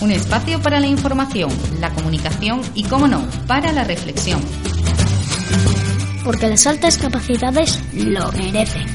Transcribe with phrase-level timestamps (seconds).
[0.00, 4.40] Un espacio para la información, la comunicación y, como no, para la reflexión.
[6.24, 8.86] Porque las altas capacidades lo merecen.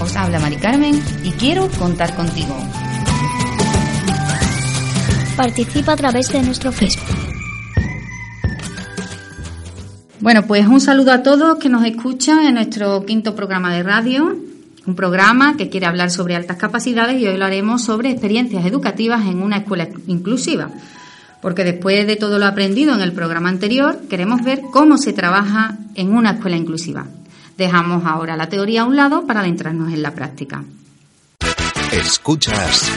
[0.00, 2.54] Os habla Mari Carmen y quiero contar contigo.
[5.36, 7.16] Participa a través de nuestro Facebook.
[10.20, 14.36] Bueno, pues un saludo a todos que nos escuchan en nuestro quinto programa de radio,
[14.86, 19.26] un programa que quiere hablar sobre altas capacidades y hoy lo haremos sobre experiencias educativas
[19.26, 20.70] en una escuela inclusiva.
[21.40, 25.76] Porque después de todo lo aprendido en el programa anterior, queremos ver cómo se trabaja
[25.94, 27.06] en una escuela inclusiva.
[27.56, 30.64] Dejamos ahora la teoría a un lado para adentrarnos en la práctica.
[31.92, 32.90] Escuchas.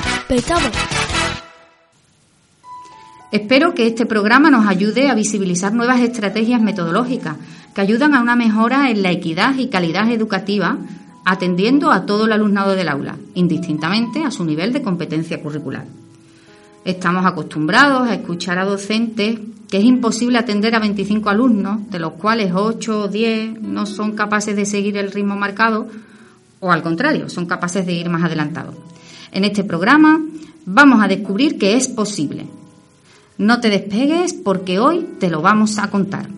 [3.31, 7.35] Espero que este programa nos ayude a visibilizar nuevas estrategias metodológicas
[7.75, 10.77] que ayudan a una mejora en la equidad y calidad educativa,
[11.29, 15.85] atendiendo a todo el alumnado del aula, indistintamente a su nivel de competencia curricular.
[16.85, 19.37] Estamos acostumbrados a escuchar a docentes
[19.69, 24.13] que es imposible atender a 25 alumnos, de los cuales 8 o 10 no son
[24.13, 25.89] capaces de seguir el ritmo marcado,
[26.61, 28.75] o al contrario, son capaces de ir más adelantados.
[29.33, 30.21] En este programa
[30.65, 32.47] vamos a descubrir que es posible,
[33.37, 36.29] no te despegues porque hoy te lo vamos a contar.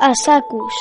[0.00, 0.72] Asacus.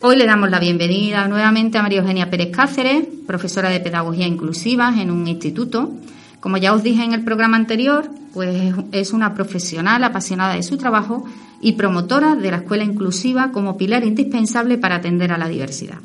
[0.00, 4.94] Hoy le damos la bienvenida nuevamente a María Eugenia Pérez Cáceres, profesora de Pedagogía Inclusiva
[4.96, 5.90] en un instituto.
[6.38, 10.76] Como ya os dije en el programa anterior, pues es una profesional apasionada de su
[10.76, 11.24] trabajo
[11.60, 15.98] y promotora de la escuela inclusiva como pilar indispensable para atender a la diversidad.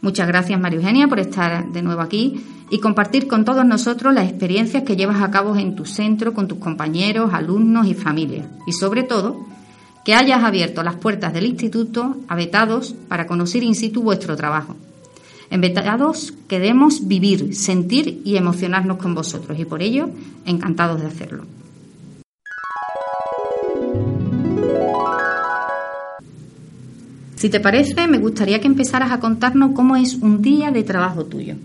[0.00, 2.40] Muchas gracias, María Eugenia, por estar de nuevo aquí
[2.70, 6.46] y compartir con todos nosotros las experiencias que llevas a cabo en tu centro con
[6.46, 8.46] tus compañeros, alumnos y familias.
[8.64, 9.44] Y sobre todo,
[10.04, 14.76] que hayas abierto las puertas del instituto a vetados para conocer in situ vuestro trabajo.
[15.50, 20.08] En vetados queremos vivir, sentir y emocionarnos con vosotros y por ello
[20.46, 21.44] encantados de hacerlo.
[27.36, 31.24] Si te parece, me gustaría que empezaras a contarnos cómo es un día de trabajo
[31.24, 31.56] tuyo.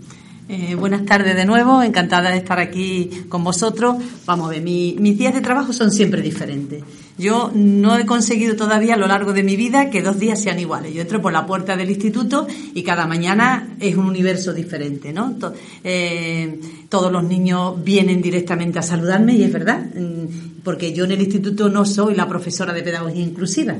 [0.48, 3.96] Eh, buenas tardes de nuevo, encantada de estar aquí con vosotros.
[4.26, 6.82] Vamos a ver, mi- mis días de trabajo son siempre diferentes.
[7.18, 10.60] Yo no he conseguido todavía a lo largo de mi vida que dos días sean
[10.60, 10.94] iguales.
[10.94, 15.36] Yo entro por la puerta del instituto y cada mañana es un universo diferente, ¿no?
[15.82, 21.12] Eh, todos los niños vienen directamente a saludarme y es verdad, mm, porque yo en
[21.12, 23.74] el instituto no soy la profesora de pedagogía inclusiva.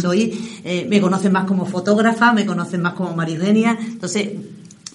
[0.00, 0.32] Soy,
[0.64, 4.30] eh, me conocen más como fotógrafa, me conocen más como María Eugenia, entonces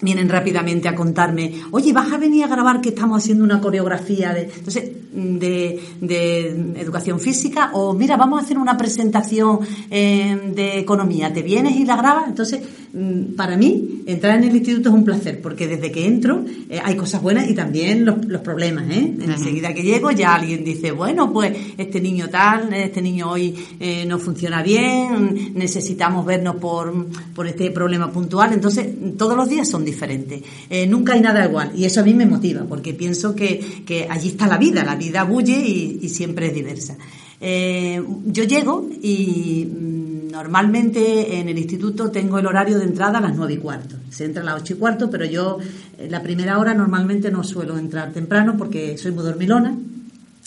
[0.02, 4.34] vienen rápidamente a contarme, oye, vas a venir a grabar que estamos haciendo una coreografía
[4.34, 10.78] de, entonces, de, de educación física o mira, vamos a hacer una presentación eh, de
[10.78, 12.28] economía, ¿te vienes y la grabas?
[12.28, 12.60] Entonces,
[12.92, 16.80] mm, para mí, entrar en el instituto es un placer porque desde que entro eh,
[16.82, 19.14] hay cosas buenas y también los, los problemas, ¿eh?
[19.20, 24.04] Enseguida que llego ya alguien dice, bueno, pues este niño tal, este niño hoy eh,
[24.06, 28.52] no funciona bien, necesitamos vernos por, por este problema puntual.
[28.52, 30.42] Entonces, todos los días son diferentes.
[30.68, 31.72] Eh, nunca hay nada igual.
[31.76, 34.84] Y eso a mí me motiva, porque pienso que, que allí está la vida.
[34.84, 36.96] La vida bulle y, siempre es diversa.
[37.40, 43.20] Eh, yo llego y mm, normalmente en el instituto tengo el horario de entrada a
[43.20, 43.96] las nueve y cuarto.
[44.10, 45.58] Se entra a las ocho y cuarto, pero yo
[45.98, 49.76] eh, la primera hora normalmente no suelo entrar temprano porque soy muy dormilona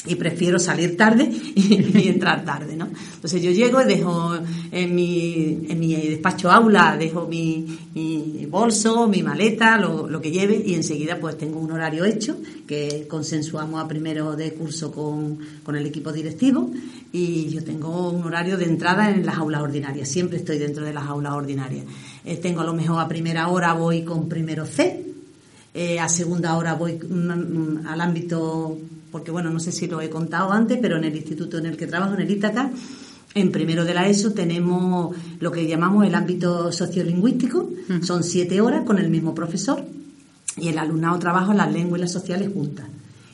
[0.05, 1.23] y prefiero salir tarde
[1.55, 2.87] y, entrar tarde, ¿no?
[3.16, 4.35] Entonces yo llego y dejo
[4.72, 10.31] en mi, en mi despacho aula, dejo mi, mi bolso, mi maleta, lo, lo que
[10.31, 12.37] lleve y enseguida pues tengo un horario hecho
[12.67, 16.72] que consensuamos a primero de curso con, con el equipo directivo
[17.11, 20.93] y yo tengo un horario de entrada en las aulas ordinarias, siempre estoy dentro de
[20.93, 21.85] las aulas ordinarias.
[22.25, 25.05] Eh, tengo a lo mejor a primera hora voy con primero C,
[25.73, 28.78] eh, a segunda hora voy mm, mm, al ámbito,
[29.16, 31.78] porque bueno, no sé si lo he contado antes, pero en el instituto en el
[31.78, 32.70] que trabajo, en el Ítaca,
[33.34, 37.70] en primero de la ESO tenemos lo que llamamos el ámbito sociolingüístico,
[38.02, 39.82] son siete horas con el mismo profesor
[40.58, 42.88] y el alumnado trabaja las lenguas y las sociales juntas.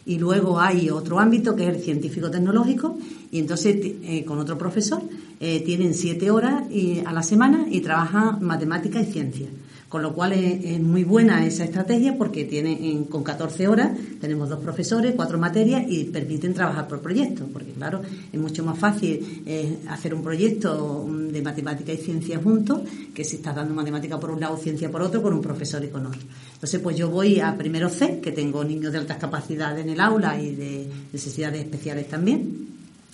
[0.06, 3.00] Y luego hay otro ámbito que es el científico-tecnológico
[3.32, 5.02] y entonces eh, con otro profesor
[5.40, 6.66] eh, tienen siete horas
[7.08, 9.48] a la semana y trabajan matemática y ciencia.
[9.92, 13.92] Con lo cual es, muy buena esa estrategia porque tiene, con 14 horas
[14.22, 17.50] tenemos dos profesores, cuatro materias y permiten trabajar por proyectos.
[17.52, 18.02] Porque claro,
[18.32, 22.80] es mucho más fácil eh, hacer un proyecto de matemática y ciencia juntos
[23.14, 25.90] que si estás dando matemática por un lado, ciencia por otro, con un profesor y
[25.90, 26.22] con otro.
[26.54, 30.00] Entonces, pues yo voy a primero C, que tengo niños de altas capacidades en el
[30.00, 32.72] aula y de necesidades especiales también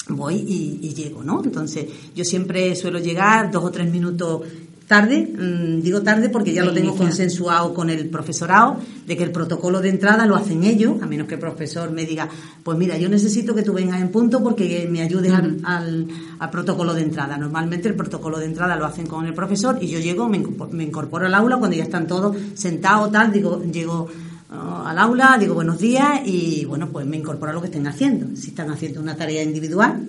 [0.09, 1.44] voy y, llego, ¿no?
[1.44, 1.85] Entonces,
[2.15, 4.41] yo siempre suelo llegar dos o tres minutos
[4.88, 9.31] tarde, mm, digo tarde porque ya lo tengo consensuado con el profesorado, de que el
[9.31, 12.30] protocolo de entrada lo hacen ellos, a menos que el profesor me diga,
[12.63, 16.07] pues mira, yo necesito que tú vengas en punto porque me ayudes al,
[16.51, 17.38] protocolo de entrada.
[17.38, 20.38] Normalmente el protocolo de entrada lo hacen con el profesor y yo llego, me,
[20.84, 24.07] incorporo al aula cuando ya están todos sentados, tal, digo, llego
[24.50, 27.88] uh, al aula, digo buenos días y bueno, pues me incorporo a lo que estén
[27.88, 28.36] haciendo.
[28.38, 30.06] Si están haciendo una tarea individual,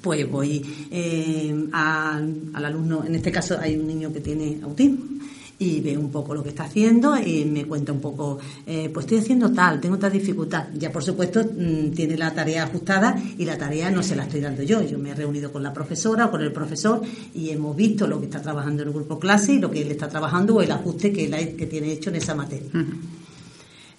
[0.00, 5.20] pues voy eh, al alumno, en este caso hay un niño que tiene autismo,
[5.60, 9.04] y veo un poco lo que está haciendo y me cuenta un poco, eh, pues
[9.04, 10.68] estoy haciendo tal, tengo tal dificultad.
[10.74, 14.40] Ya por supuesto mm, tiene la tarea ajustada y la tarea no se la estoy
[14.40, 14.82] dando yo.
[14.82, 17.02] Yo me he reunido con la profesora o con el profesor
[17.34, 19.90] y hemos visto lo que está trabajando en el grupo clase y lo que él
[19.90, 22.70] está trabajando o el ajuste que, él, que tiene hecho en esa materia.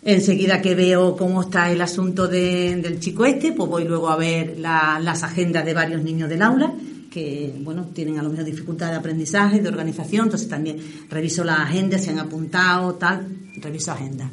[0.03, 4.57] Enseguida que veo cómo está el asunto del chico este, pues voy luego a ver
[4.57, 6.73] las agendas de varios niños del aula
[7.11, 10.77] que bueno tienen a lo mejor dificultad de aprendizaje, de organización, entonces también
[11.09, 13.27] reviso las agendas, se han apuntado, tal,
[13.57, 14.31] reviso agendas.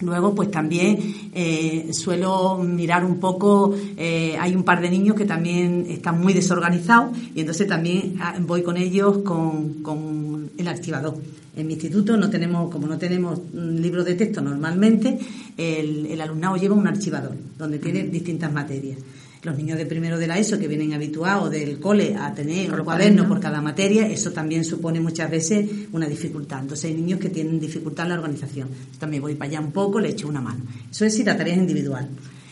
[0.00, 5.24] Luego, pues también eh, suelo mirar un poco, eh, hay un par de niños que
[5.24, 11.14] también están muy desorganizados y entonces también ah, voy con ellos con, con el archivador.
[11.54, 15.18] En mi instituto no tenemos, como no tenemos libros de texto normalmente,
[15.56, 18.98] el, el alumnado lleva un archivador donde tiene distintas materias
[19.42, 22.84] los niños de primero de la ESO que vienen habituados del cole a tener un
[22.84, 26.60] cuaderno por cada materia, eso también supone muchas veces una dificultad.
[26.60, 28.68] Entonces hay niños que tienen dificultad en la organización.
[28.98, 30.64] También voy para allá un poco, le echo una mano.
[30.90, 32.08] Eso es si la tarea es individual.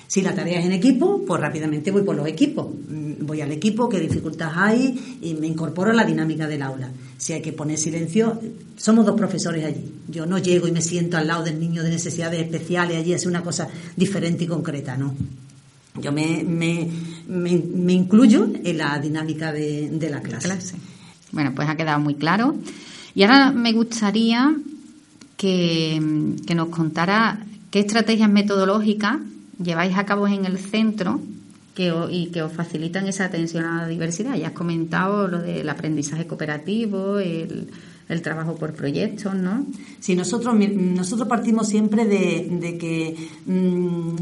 [0.09, 2.67] Si la tarea es en equipo, pues rápidamente voy por los equipos.
[2.67, 6.91] Mm, voy al equipo, qué dificultades hay y me incorporo a la dinámica del aula.
[7.17, 8.41] Si hay que poner silencio,
[8.77, 9.95] somos dos profesores allí.
[10.09, 13.27] Yo no llego y me siento al lado del niño de necesidades especiales allí, es
[13.27, 15.15] una cosa diferente y concreta, ¿no?
[15.97, 16.89] Yo me, me,
[17.27, 20.77] me, incluyo en la dinámica de, la clase.
[21.33, 22.57] Bueno, pues ha quedado muy claro.
[23.15, 24.55] Y ahora me gustaría
[25.37, 26.01] que,
[26.55, 29.19] nos contara qué estrategias metodológicas
[29.63, 31.21] lleváis a cabo en el centro
[31.75, 34.37] que, y que os facilitan esa atención a la diversidad.
[34.37, 37.69] Ya has comentado lo del aprendizaje cooperativo, el,
[38.11, 39.65] el trabajo por proyectos, ¿no?
[40.01, 43.17] Sí, nosotros, nosotros partimos siempre de, que...
[43.47, 44.17] Mm,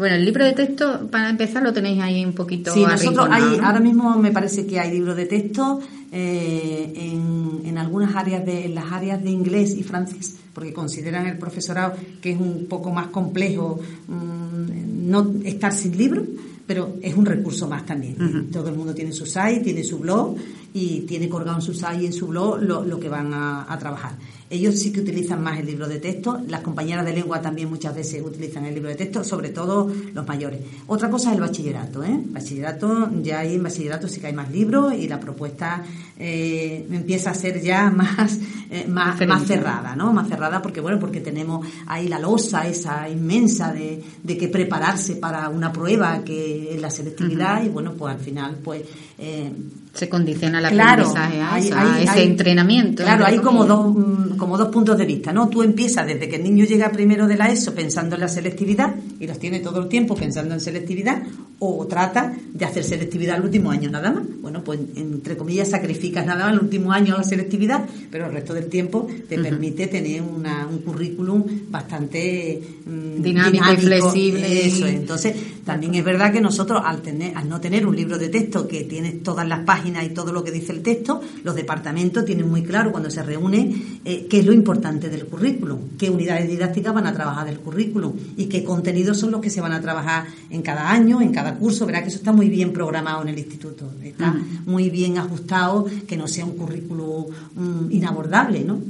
[0.00, 2.72] bueno, el libro de texto, para empezar, lo tenéis ahí un poquito.
[2.72, 5.78] Sí, nosotros hay, ahora mismo me parece que hay libros de texto
[6.10, 11.26] eh, en, en, algunas áreas de en las áreas de inglés y francés, porque consideran
[11.26, 16.24] el profesorado que es un poco más complejo mm, no estar sin libro,
[16.66, 18.48] pero es un recurso más también.
[18.50, 20.34] Todo el mundo tiene su site, tiene su blog
[20.72, 23.72] y tiene colgado en su site y en su blog lo, lo que van a,
[23.72, 24.12] a trabajar.
[24.50, 26.40] Ellos sí que utilizan más el libro de texto.
[26.48, 30.26] Las compañeras de lengua también muchas veces utilizan el libro de texto, sobre todo los
[30.26, 30.60] mayores.
[30.88, 32.02] Otra cosa es el bachillerato.
[32.02, 32.20] ¿eh?
[32.26, 35.84] Bachillerato, ya hay en bachillerato sí que hay más libros y la propuesta
[36.18, 38.40] eh, empieza a ser ya más,
[38.70, 40.12] eh, más, más, cerrada, ¿no?
[40.12, 45.14] Más cerrada porque, bueno, porque tenemos ahí la losa esa inmensa de, de que prepararse
[45.14, 48.82] para una prueba que es la selectividad y, bueno, pues al final, pues...
[49.16, 49.52] Eh,
[49.92, 53.02] se condiciona el aprendizaje a, ese entrenamiento.
[53.02, 55.48] Claro, hay como dos, mm, como dos puntos de vista, ¿no?
[55.48, 58.94] Tú empiezas desde que el niño llega primero de la ESO pensando en la selectividad
[59.18, 61.22] y los tiene todo el tiempo pensando en selectividad
[61.58, 64.22] o trata de hacer selectividad el último año nada más.
[64.40, 68.54] Bueno, pues entre comillas sacrificas nada más el último año la selectividad, pero el resto
[68.54, 74.66] del tiempo te permite tener una, un currículum bastante mm, dinámico, y flexible.
[74.66, 78.28] Eso Entonces, también es verdad que nosotros al, tener, al no tener un libro de
[78.28, 82.24] texto que tiene todas las páginas y todo lo que dice el texto, los departamentos
[82.24, 86.48] tienen muy claro cuando se reúne eh, qué es lo importante del currículum, qué unidades
[86.48, 89.80] didácticas van a trabajar del currículum y qué contenidos son los que se van a
[89.80, 93.28] trabajar en cada año, en cada curso, verá que eso está muy bien programado en
[93.28, 94.34] el instituto, está
[94.66, 98.80] muy bien ajustado, que no sea un currículo mm, inabordable, ¿no?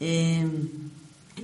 [0.00, 0.44] Eh,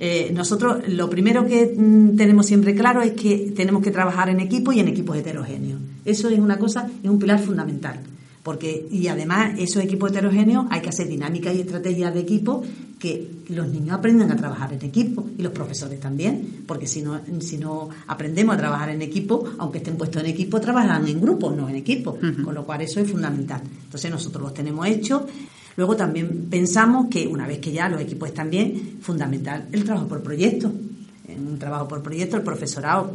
[0.04, 4.40] eh, nosotros lo primero que mm, tenemos siempre claro es que tenemos que trabajar en
[4.40, 5.80] equipo y en equipos heterogéneos.
[6.04, 8.00] Eso es una cosa, es un pilar fundamental.
[8.42, 12.64] Porque, y además, esos equipos heterogéneos hay que hacer dinámicas y estrategias de equipo
[12.98, 17.20] que los niños aprendan a trabajar en equipo y los profesores también, porque si no,
[17.38, 21.52] si no aprendemos a trabajar en equipo, aunque estén puestos en equipo, trabajan en grupo,
[21.52, 23.62] no en equipo, con lo cual eso es fundamental.
[23.84, 25.22] Entonces nosotros los tenemos hechos.
[25.76, 30.08] Luego también pensamos que una vez que ya los equipos están bien, fundamental el trabajo
[30.08, 30.72] por proyecto.
[31.28, 33.10] En un trabajo por proyecto, el profesorado,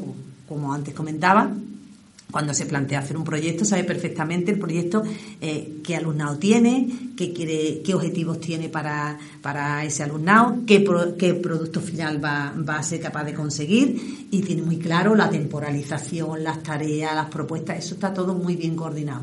[0.47, 1.51] como antes comentaba,
[2.31, 5.03] cuando se plantea hacer un proyecto, sabe perfectamente el proyecto
[5.39, 10.85] eh, qué alumnado tiene, qué, quiere, qué objetivos tiene para, para ese alumnado, qué,
[11.17, 15.29] qué producto final va, va, a ser capaz de conseguir y tiene muy claro la
[15.29, 19.21] temporalización, las tareas, las propuestas, eso está todo muy bien coordinado.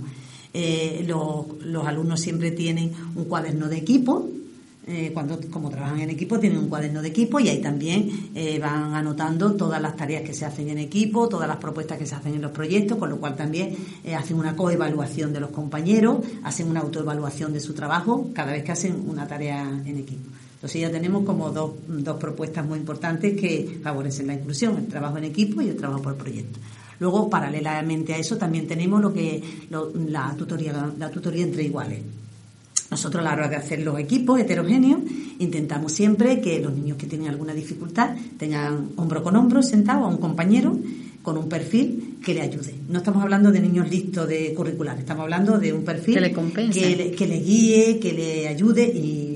[0.57, 4.31] Eh, los, los alumnos siempre tienen un cuaderno de equipo
[4.87, 8.61] eh, cuando como trabajan en equipo tienen un cuaderno de equipo y ahí también eh,
[8.61, 12.15] van anotando todas las tareas que se hacen en equipo, todas las propuestas que se
[12.15, 13.75] hacen en los proyectos, con lo cual también
[14.17, 18.73] hacen una coevaluación de los compañeros, hacen una autoevaluación de su trabajo cada vez que
[18.73, 20.31] hacen una tarea en equipo.
[20.57, 25.19] Entonces ya tenemos como dos, dos propuestas muy importantes que favorecen la inclusión, el trabajo
[25.19, 26.61] en equipo y el trabajo por proyecto.
[27.05, 29.43] Luego, paralelamente a eso, también tenemos lo que
[30.09, 32.01] la tutoría, la tutoría entre iguales.
[32.91, 35.01] Nosotros a la hora de hacer los equipos heterogéneos
[35.39, 40.09] intentamos siempre que los niños que tienen alguna dificultad tengan hombro con hombro sentado a
[40.09, 40.79] un compañero
[41.23, 42.75] con un perfil que le ayude.
[42.89, 47.11] No estamos hablando de niños listos de curricular, estamos hablando de un perfil que le,
[47.11, 49.34] que le, guíe, que le ayude y,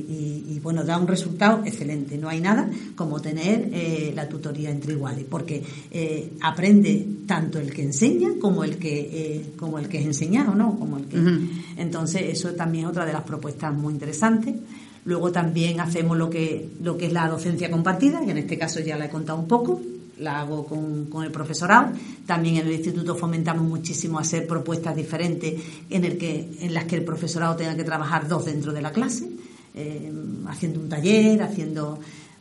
[0.69, 2.19] bueno, da un resultado excelente.
[2.19, 7.73] No hay nada como tener eh, la tutoría entre iguales, porque eh, aprende tanto el
[7.73, 10.79] que enseña como el que eh, como el que es enseñado, ¿no?
[10.79, 11.17] Como el que
[11.79, 14.57] entonces eso también es otra de las propuestas muy interesantes.
[15.07, 18.81] Luego también hacemos lo que lo que es la docencia compartida, que en este caso
[18.81, 19.81] ya la he contado un poco
[20.19, 21.93] la hago con, con, el profesorado.
[22.27, 25.55] También en el instituto fomentamos muchísimo hacer propuestas diferentes
[25.89, 28.93] en, el que, en las que el profesorado tenga que trabajar dos dentro de la
[28.93, 29.29] clase,
[29.75, 30.13] eh,
[30.49, 31.99] haciendo un taller, haciendo...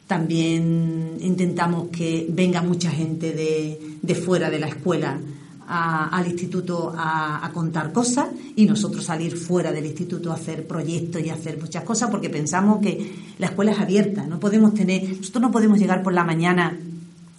[0.07, 5.19] También intentamos que venga mucha gente de, de fuera de la escuela
[5.67, 11.21] al instituto a, a, contar cosas y nosotros salir fuera del instituto a hacer proyectos
[11.21, 15.41] y hacer muchas cosas porque pensamos que la escuela es abierta, no podemos tener, nosotros
[15.41, 16.77] no podemos llegar por la mañana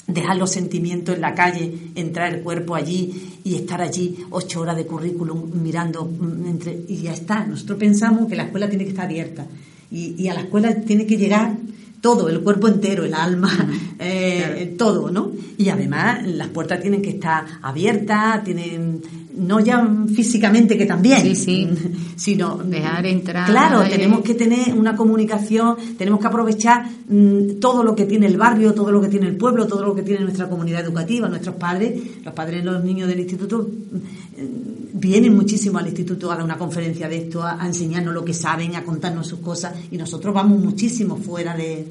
[0.08, 4.76] dejar los sentimientos en la calle, entrar el cuerpo allí y estar allí ocho horas
[4.76, 7.46] de currículum mirando mm, entre, y ya está.
[7.46, 9.46] Nosotros pensamos que la escuela tiene que estar abierta
[9.90, 11.56] y, y a la escuela tiene que llegar
[12.00, 13.50] todo, el cuerpo entero, el alma,
[13.98, 15.32] eh, todo, ¿no?
[15.56, 19.02] Y además las puertas tienen que estar abiertas, tienen
[19.36, 21.68] no ya físicamente que también, sí, sí.
[22.16, 23.48] sino dejar entrar.
[23.48, 28.36] Claro, tenemos que tener una comunicación, tenemos que aprovechar mm, todo lo que tiene el
[28.36, 31.56] barrio, todo lo que tiene el pueblo, todo lo que tiene nuestra comunidad educativa, nuestros
[31.56, 36.44] padres, los padres de los niños del instituto mm, vienen muchísimo al instituto a dar
[36.44, 40.34] una conferencia de esto, a enseñarnos lo que saben, a contarnos sus cosas y nosotros
[40.34, 41.86] vamos muchísimo fuera de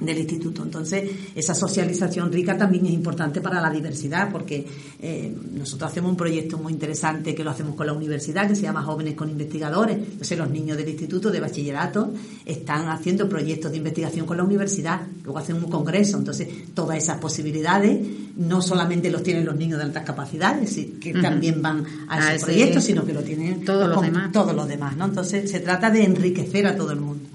[0.00, 0.62] del instituto.
[0.62, 4.66] Entonces, esa socialización rica también es importante para la diversidad, porque
[5.00, 8.62] eh, nosotros hacemos un proyecto muy interesante que lo hacemos con la universidad, que se
[8.62, 9.96] llama Jóvenes con Investigadores.
[9.96, 12.12] Entonces, los niños del instituto de bachillerato
[12.44, 16.18] están haciendo proyectos de investigación con la universidad, luego hacen un congreso.
[16.18, 17.98] Entonces, todas esas posibilidades
[18.36, 22.84] no solamente los tienen los niños de altas capacidades, que también van a, esos proyectos,
[22.84, 24.32] sino que lo tienen todos los demás.
[24.32, 25.06] Todos los demás, ¿no?
[25.06, 27.29] Entonces, se trata de enriquecer a todo el mundo.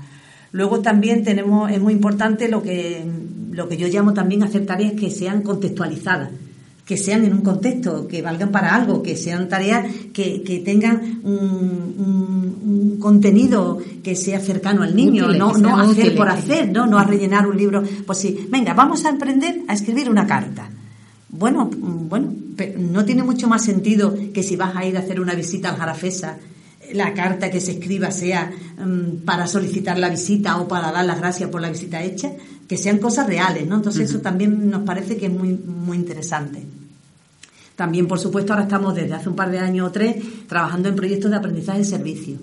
[0.56, 3.06] Luego también tenemos, es muy importante lo que,
[3.52, 6.30] lo que yo llamo también hacer tareas que sean contextualizadas,
[6.86, 11.20] que sean en un contexto, que valgan para algo, que sean tareas que, que tengan
[11.26, 16.86] un, contenido que sea cercano al niño, no, no hacer por hacer, ¿no?
[16.88, 17.84] no a rellenar un libro.
[18.06, 20.70] Pues sí, venga, vamos a aprender a escribir una carta.
[21.28, 22.34] Bueno, bueno,
[22.78, 25.76] no tiene mucho más sentido que si vas a ir a hacer una visita al
[25.76, 26.38] Jarafesa
[26.94, 31.20] la carta que se escriba sea mm, para solicitar la visita o para dar las
[31.20, 32.32] gracias por la visita hecha,
[32.68, 33.76] que sean cosas reales, ¿no?
[33.76, 36.64] Entonces eso también nos parece que es muy, muy interesante.
[37.76, 40.16] También, por supuesto, ahora estamos desde hace un par de años o tres
[40.48, 42.38] trabajando en proyectos de aprendizaje en servicio,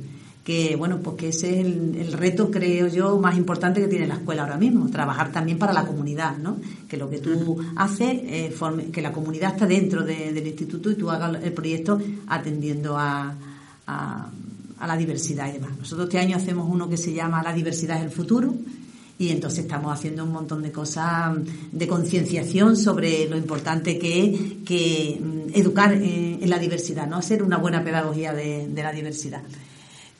[0.45, 4.15] que bueno, pues que ese es el, reto, creo yo, más importante que tiene la
[4.15, 6.59] escuela ahora mismo, trabajar también para la comunidad, ¿no?
[6.87, 8.55] Que lo que tú haces, eh,
[8.93, 13.35] que la comunidad está dentro del instituto y tú hagas el proyecto atendiendo a,
[13.87, 14.31] a,
[14.87, 15.71] la diversidad y demás.
[15.79, 18.53] Nosotros este año hacemos uno que se llama La diversidad es el futuro
[19.17, 21.37] y entonces estamos haciendo un montón de cosas
[21.71, 27.45] de concienciación sobre lo importante que es que mm, educar en, la diversidad, no hacer
[27.45, 29.43] una buena pedagogía de, de, la diversidad.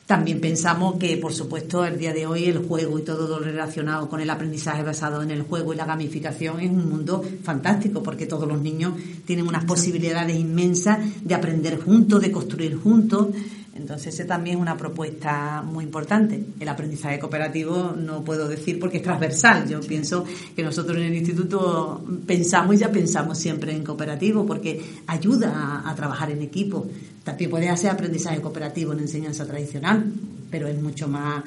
[0.05, 4.09] También pensamos que, por supuesto, el día de hoy el juego y todo lo relacionado
[4.09, 8.25] con el aprendizaje basado en el juego y la gamificación es un mundo fantástico porque
[8.25, 8.93] todos los niños
[9.25, 13.27] tienen unas posibilidades inmensas de aprender juntos, de construir juntos,
[13.75, 16.43] Entonces, esa también es una propuesta muy importante.
[16.59, 19.67] El aprendizaje cooperativo no puedo decir porque es transversal.
[19.67, 20.25] Yo pienso
[20.55, 25.95] que nosotros en el instituto pensamos y ya pensamos siempre en cooperativo porque ayuda a,
[25.95, 26.87] trabajar en equipo.
[27.23, 30.05] También puede hacer aprendizaje cooperativo en enseñanza tradicional,
[30.51, 31.43] pero es mucho más.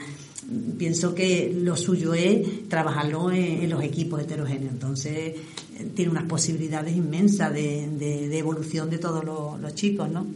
[0.79, 4.73] Pienso que lo suyo es trabajarlo en, los equipos heterogéneos.
[4.73, 5.35] Entonces,
[5.95, 10.27] tiene unas posibilidades inmensas de, evolución de todos los, los chicos, ¿no?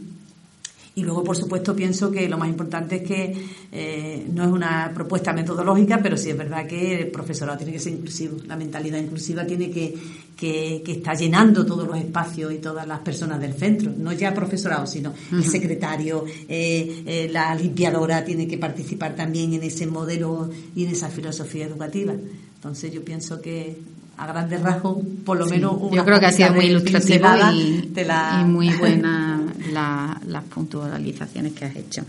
[0.93, 4.91] Y luego, por supuesto, pienso que lo más importante es que eh, no es una
[4.93, 8.37] propuesta metodológica, pero sí es verdad que el profesorado tiene que ser inclusivo.
[8.45, 9.95] La mentalidad inclusiva tiene que,
[10.35, 13.89] que, estar llenando todos los espacios y todas las personas del centro.
[13.97, 19.53] No ya el profesorado, sino el secretario, eh, eh, la limpiadora tiene que participar también
[19.53, 22.13] en ese modelo y en esa filosofía educativa.
[22.55, 23.77] Entonces, yo pienso que
[24.17, 27.93] a grandes rasgos, por lo menos una Yo creo que ha sido muy ilustrativo y,
[27.95, 32.03] y, muy buena las puntualizaciones que has hecho.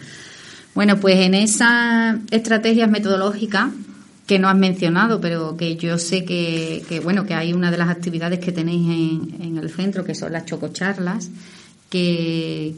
[0.74, 3.70] Bueno, pues en esas estrategias metodológicas
[4.26, 7.88] que no has mencionado, pero que yo sé que, bueno, que hay una de las
[7.88, 11.28] actividades que tenéis en, en el centro, que son las chococharlas.
[11.90, 12.74] ¿Qué,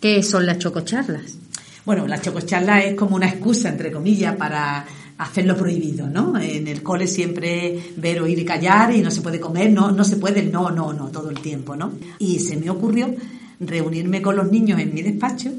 [0.00, 1.36] qué son las chococharlas?
[1.84, 4.86] Bueno, las chococharlas es como una excusa, entre comillas, para
[5.18, 6.38] hacer lo prohibido, ¿no?
[6.38, 10.04] En el cole siempre ver, oír y callar y no se puede comer, no, no
[10.04, 11.92] se puede, no, no, no, todo el tiempo, ¿no?
[12.18, 13.14] Y se me ocurrió
[13.60, 15.50] reunirme con los niños en mi despacho,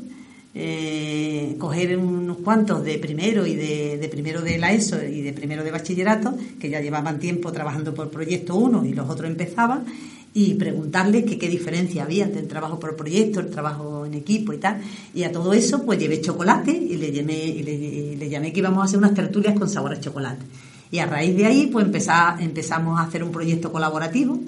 [0.53, 5.63] eh, coger unos cuantos de primero y de, primero de la ESO y de primero
[5.63, 9.85] de bachillerato, que ya llevaban tiempo trabajando por proyecto uno y los otros empezaban,
[10.33, 14.53] y preguntarles que qué diferencia había entre el trabajo por proyecto, el trabajo en equipo
[14.53, 14.81] y tal.
[15.15, 18.81] Y a todo eso pues llevé chocolate y le, llamé, y le, llamé que íbamos
[18.81, 20.45] a hacer unas tertulias con sabor a chocolate.
[20.91, 24.39] Y a raíz de ahí pues empezamos a hacer un proyecto colaborativo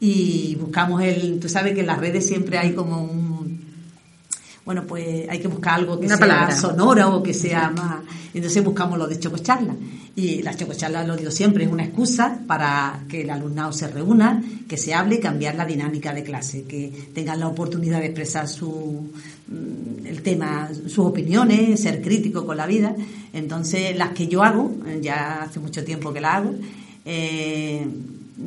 [0.00, 3.60] y buscamos el, tú sabes que en las redes siempre hay como un,
[4.64, 8.02] bueno, pues hay que buscar algo que sea sonora o que sea más.
[8.34, 9.74] Entonces buscamos lo de chococharla.
[10.14, 14.42] Y la chococharla, lo digo siempre, es una excusa para que el alumnado se reúna,
[14.68, 18.46] que se hable y cambiar la dinámica de clase, que tengan la oportunidad de expresar
[18.46, 19.10] su,
[19.48, 22.94] mm, el tema, sus opiniones, ser crítico con la vida.
[23.32, 26.54] Entonces, las que yo hago, ya hace mucho tiempo que las hago,
[27.06, 27.86] eh,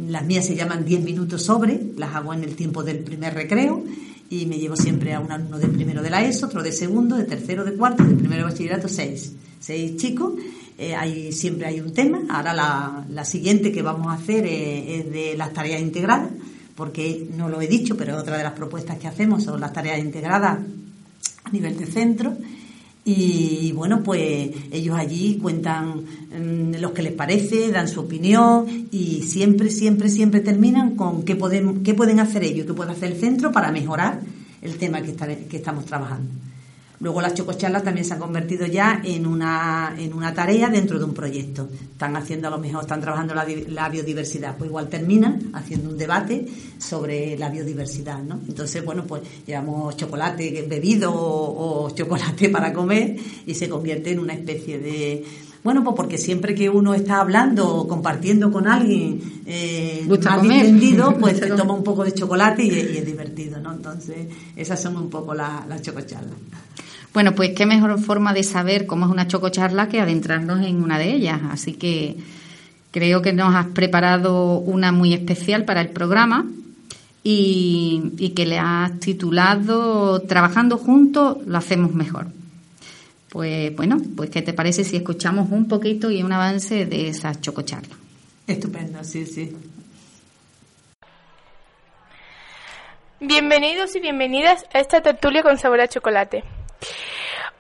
[0.08, 3.84] las mías se llaman 10 minutos sobre, las hago en el tiempo del primer recreo
[4.30, 7.18] y me llevo siempre a un alumno de primero de la ESO, otro de segundo,
[7.18, 9.34] de tercero, de cuarto, de primero de bachillerato, seis.
[9.60, 10.34] Seis chicos,
[10.78, 12.22] eh, siempre hay un tema.
[12.30, 16.32] Ahora la, siguiente que vamos a hacer es, de las tareas integradas,
[16.76, 20.00] porque no lo he dicho, pero otra de las propuestas que hacemos son las tareas
[20.00, 20.60] integradas
[21.44, 22.38] a nivel de centro.
[23.04, 26.04] Y bueno, pues ellos allí cuentan
[26.38, 31.36] mm, lo que les parece, dan su opinión y siempre, siempre, siempre terminan con qué,
[31.36, 34.22] pueden, qué pueden hacer ellos, qué puede hacer el centro para mejorar
[34.62, 36.30] el tema que, que estamos trabajando.
[37.02, 41.06] Luego las chococharlas también se han convertido ya en una, en una tarea dentro de
[41.06, 41.68] un proyecto.
[41.94, 46.46] Están haciendo a lo mejor, están trabajando la, biodiversidad, pues igual terminan haciendo un debate
[46.78, 48.40] sobre la biodiversidad, ¿no?
[48.48, 53.16] Entonces, bueno, pues llevamos chocolate bebido o, chocolate para comer
[53.48, 55.26] y se convierte en una especie de
[55.64, 61.16] bueno, pues porque siempre que uno está hablando o compartiendo con alguien eh, más distendido,
[61.20, 63.72] pues se toma un poco de chocolate y, es divertido, ¿no?
[63.72, 66.34] Entonces, esas son un poco las la chococharlas.
[67.14, 70.98] Bueno, pues qué mejor forma de saber cómo es una chococharla que adentrarnos en una
[70.98, 71.42] de ellas.
[71.50, 72.16] Así que
[72.92, 76.46] creo que nos has preparado una muy especial para el programa
[77.24, 82.28] y, que le has titulado Trabajando juntos lo hacemos mejor.
[83.30, 87.40] Pues bueno, pues ¿qué te parece si escuchamos un poquito y un avance de esa
[87.40, 87.96] chococharla?
[88.48, 89.56] Estupendo, sí, sí.
[93.20, 96.44] Bienvenidos y bienvenidas a esta tertulia con sabor a chocolate.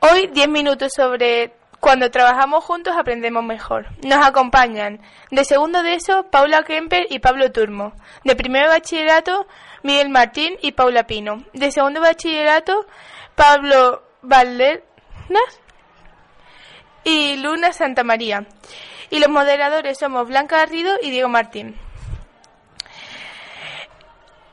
[0.03, 3.85] Hoy 10 minutos sobre cuando trabajamos juntos aprendemos mejor.
[4.03, 7.93] Nos acompañan de segundo de eso Paula Kemper y Pablo Turmo.
[8.23, 9.45] De primer bachillerato
[9.83, 11.43] Miguel Martín y Paula Pino.
[11.53, 12.87] De segundo bachillerato
[13.35, 14.81] Pablo Valdernas
[17.03, 18.47] y Luna Santa María.
[19.11, 21.77] Y los moderadores somos Blanca Garrido y Diego Martín.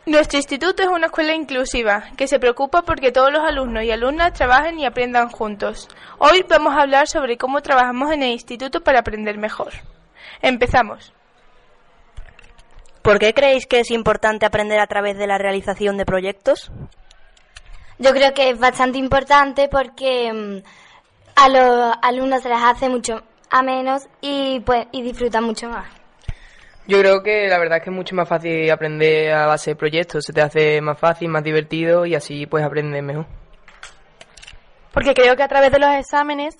[0.08, 4.32] Nuestro instituto es una escuela inclusiva que se preocupa porque todos los alumnos y alumnas
[4.32, 5.86] trabajen y aprendan juntos.
[6.16, 9.74] Hoy vamos a hablar sobre cómo trabajamos en el instituto para aprender mejor.
[10.40, 11.12] Empezamos.
[13.02, 16.72] ¿Por qué creéis que es importante aprender a través de la realización de proyectos?
[17.98, 20.62] Yo creo que es bastante importante porque mm,
[21.36, 25.97] a los alumnos se les hace mucho a menos y, pues, y disfrutan mucho más.
[26.88, 29.76] Yo creo que la verdad es que es mucho más fácil aprender a base de
[29.76, 33.26] proyectos, se te hace más fácil, más divertido y así pues aprendes mejor.
[34.94, 36.56] porque creo que a través de los exámenes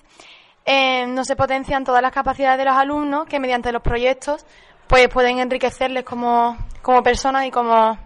[0.65, 4.45] eh, no se potencian todas las capacidades de los alumnos que mediante los proyectos
[4.85, 7.97] pues pueden enriquecerles como, como personas y como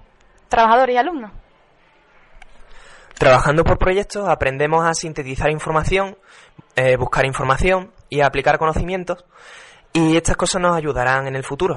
[0.48, 1.32] trabajadores y alumnos.
[3.16, 6.18] Trabajando por proyectos aprendemos a sintetizar información,
[6.78, 9.26] eh, buscar información y a aplicar conocimientos
[9.92, 11.76] y estas cosas nos ayudarán en el futuro.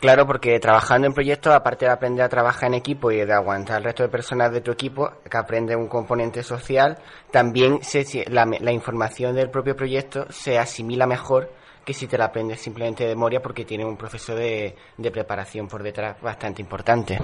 [0.00, 3.76] Claro, porque trabajando en proyectos, aparte de aprender a trabajar en equipo y de aguantar
[3.76, 6.96] al resto de personas de tu equipo, que aprende un componente social,
[7.30, 11.52] también se, la, la, información del propio proyecto se asimila mejor
[11.84, 15.68] que si te la aprendes simplemente de memoria porque tiene un proceso de, de preparación
[15.68, 17.18] por detrás bastante importante.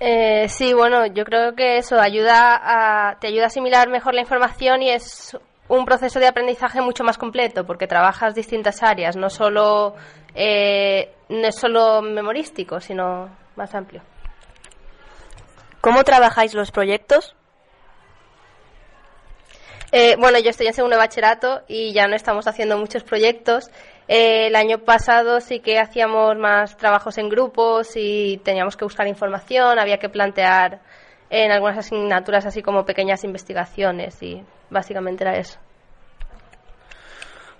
[0.00, 4.20] Eh, sí, bueno, yo creo que eso ayuda a, te ayuda a asimilar mejor la
[4.20, 5.36] información y es
[5.68, 9.94] un proceso de aprendizaje mucho más completo porque trabajas distintas áreas, no solo
[10.40, 14.02] eh, no es solo memorístico, sino más amplio.
[15.80, 17.34] ¿Cómo trabajáis los proyectos?
[19.90, 23.68] Eh, bueno, yo estoy en segundo bachillerato y ya no estamos haciendo muchos proyectos.
[24.06, 29.08] Eh, el año pasado sí que hacíamos más trabajos en grupos y teníamos que buscar
[29.08, 30.80] información, había que plantear
[31.30, 35.58] en algunas asignaturas así como pequeñas investigaciones y básicamente era eso.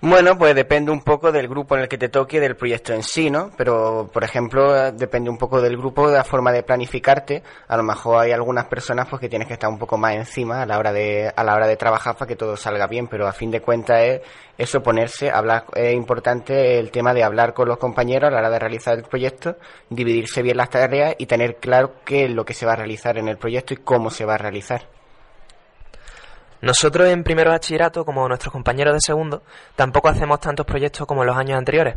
[0.01, 3.03] Bueno, pues depende un poco del grupo en el que te toque, del proyecto en
[3.03, 3.51] sí, ¿no?
[3.57, 7.43] Pero, por ejemplo, depende un poco del grupo, de la forma de planificarte.
[7.67, 10.63] A lo mejor hay algunas personas pues que tienes que estar un poco más encima
[10.63, 13.27] a la hora de a la hora de trabajar para que todo salga bien, pero
[13.27, 14.21] a fin de cuentas es
[14.57, 18.51] eso ponerse, hablar es importante el tema de hablar con los compañeros a la hora
[18.51, 19.57] de realizar el proyecto,
[19.91, 23.19] dividirse bien las tareas y tener claro qué es lo que se va a realizar
[23.19, 24.98] en el proyecto y cómo se va a realizar.
[26.61, 29.43] Nosotros en primero bachillerato, como nuestros compañeros de segundo,
[29.77, 31.97] tampoco hacemos tantos proyectos como en los años anteriores.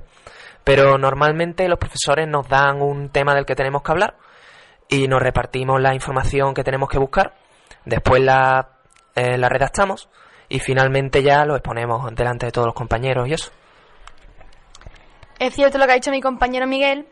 [0.63, 4.15] Pero normalmente los profesores nos dan un tema del que tenemos que hablar
[4.88, 7.34] y nos repartimos la información que tenemos que buscar.
[7.86, 8.69] Después la,
[9.15, 10.10] eh, la redactamos
[10.47, 13.52] y finalmente ya lo exponemos delante de todos los compañeros y eso.
[15.39, 17.08] Es cierto lo que ha dicho mi compañero Miguel.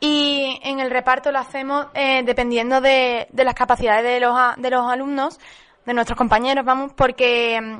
[0.00, 4.70] Y en el reparto lo hacemos eh, dependiendo de, de, las capacidades de los, de
[4.70, 5.40] los alumnos
[5.84, 7.78] de nuestros compañeros, vamos, porque mm,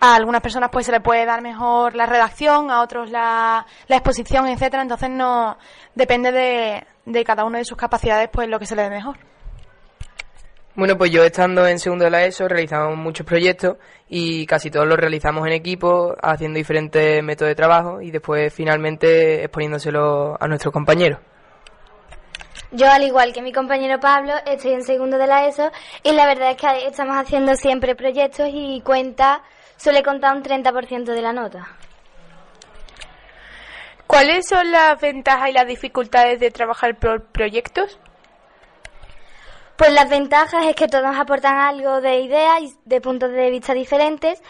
[0.00, 3.96] a algunas personas pues se le puede dar mejor la redacción, a otros la, la
[3.96, 5.58] exposición, etcétera, entonces no
[5.94, 9.16] depende de, de cada uno de sus capacidades pues lo que se le dé mejor.
[10.78, 14.86] Bueno, pues yo estando en segundo de la ESO realizamos muchos proyectos y casi todos
[14.86, 20.72] los realizamos en equipo, haciendo diferentes métodos de trabajo y después finalmente exponiéndoselo a nuestros
[20.72, 21.18] compañeros.
[22.70, 25.70] Yo, al igual que mi compañero Pablo, estoy en segundo de la ESO
[26.02, 29.42] y la verdad es que estamos haciendo siempre proyectos y cuenta
[29.78, 31.66] suele contar un 30% de la nota.
[34.06, 37.98] ¿Cuáles son las ventajas y las dificultades de trabajar por proyectos?
[39.76, 43.72] Pues las ventajas es que todos aportan algo de ideas y de puntos de vista
[43.72, 44.42] diferentes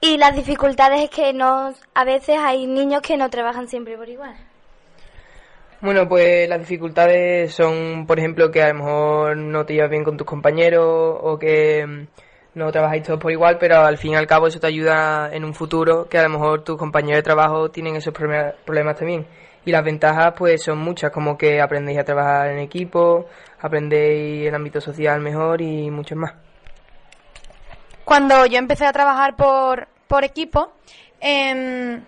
[0.00, 4.08] y las dificultades es que no, a veces hay niños que no trabajan siempre por
[4.08, 4.36] igual.
[5.84, 10.02] Bueno, pues las dificultades son, por ejemplo, que a lo mejor no te llevas bien
[10.02, 10.82] con tus compañeros
[11.20, 12.06] o que mm,
[12.54, 15.44] no trabajáis todos por igual, pero al fin y al cabo eso te ayuda en
[15.44, 19.26] un futuro que a lo mejor tus compañeros de trabajo tienen esos problemas también.
[19.66, 23.26] Y las ventajas pues son muchas, como que aprendéis a trabajar en equipo,
[23.60, 26.32] aprendéis el ámbito social mejor y muchos más.
[28.06, 30.72] Cuando yo empecé a trabajar por, por equipo,
[31.20, 32.00] eh,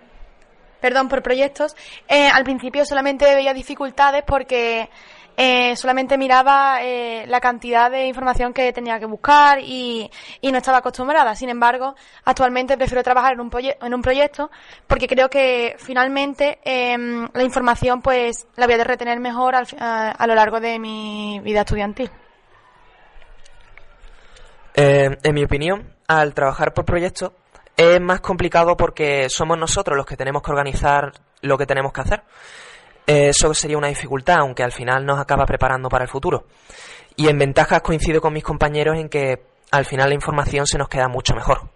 [0.86, 1.74] perdón, por proyectos,
[2.06, 4.88] eh, al principio solamente veía dificultades porque
[5.36, 10.08] eh, solamente miraba eh, la cantidad de información que tenía que buscar y,
[10.44, 11.34] no estaba acostumbrada.
[11.34, 14.48] Sin embargo, actualmente prefiero trabajar en un, en un proyecto
[14.86, 20.12] porque creo que finalmente em, la información pues la voy a retener mejor al, a,
[20.12, 22.12] a, lo largo de mi vida estudiantil.
[24.76, 27.32] en mi opinión, al trabajar por proyectos
[27.76, 31.12] es más complicado porque somos nosotros los que tenemos que organizar
[31.42, 32.22] lo que tenemos que hacer.
[33.06, 36.46] Eso sería una dificultad, aunque al final nos acaba preparando para el futuro.
[37.14, 40.88] Y en ventajas coincido con mis compañeros en que al final la información se nos
[40.88, 41.75] queda mucho mejor.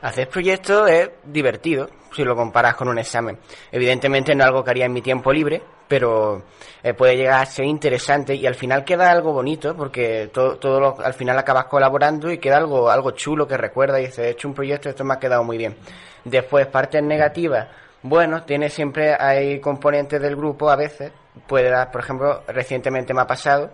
[0.00, 3.38] Hacer proyectos es divertido si lo comparas con un examen.
[3.72, 6.44] Evidentemente no es algo que haría en mi tiempo libre, pero
[6.82, 10.80] eh, puede llegar a ser interesante y al final queda algo bonito porque todo, todo
[10.80, 14.30] lo, al final acabas colaborando y queda algo, algo chulo que recuerda y dices, he
[14.30, 15.76] hecho un proyecto, esto me ha quedado muy bien.
[16.24, 17.68] Después, partes negativas,
[18.02, 21.10] bueno, tiene siempre, hay componentes del grupo a veces,
[21.46, 23.70] puede dar, por ejemplo, recientemente me ha pasado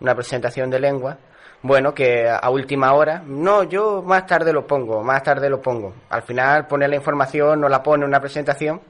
[0.00, 1.18] una presentación de lengua,
[1.62, 5.92] bueno, que a última hora, no, yo más tarde lo pongo, más tarde lo pongo.
[6.10, 8.80] Al final poner la información, no la pone una presentación,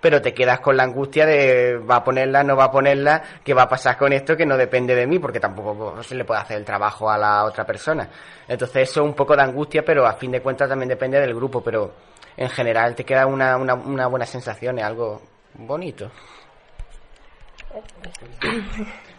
[0.00, 3.54] pero te quedas con la angustia de va a ponerla, no va a ponerla, qué
[3.54, 6.40] va a pasar con esto que no depende de mí, porque tampoco se le puede
[6.40, 8.08] hacer el trabajo a la otra persona.
[8.48, 11.34] Entonces eso es un poco de angustia, pero a fin de cuentas también depende del
[11.34, 11.92] grupo, pero
[12.36, 15.22] en general te queda una, una, una buena sensación, es algo
[15.54, 16.10] bonito.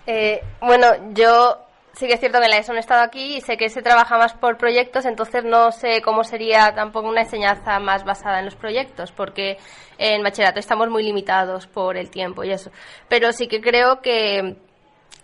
[0.05, 1.66] Eh, bueno, yo
[1.97, 3.69] sí que es cierto que en la ESO no he estado aquí y sé que
[3.69, 8.39] se trabaja más por proyectos, entonces no sé cómo sería tampoco una enseñanza más basada
[8.39, 9.57] en los proyectos, porque
[9.97, 12.71] en bachillerato estamos muy limitados por el tiempo y eso.
[13.07, 14.57] Pero sí que creo que